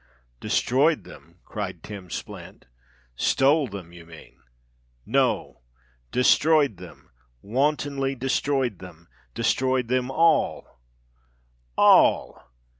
[0.39, 2.65] "Destroyed them!" cried Tim Splint.
[3.15, 4.37] "Stole them, you mean?"
[5.05, 12.51] "No—destroyed them—wantonly destroyed them—destroyed them all—all!"